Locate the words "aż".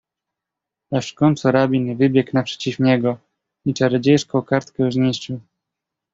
0.91-1.11